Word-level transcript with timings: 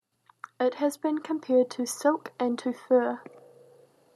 It 0.59 0.73
has 0.81 0.97
been 0.97 1.19
compared 1.19 1.69
to 1.69 1.85
silk, 1.85 2.33
and 2.39 2.57
to 2.57 2.73
fur. 2.73 3.21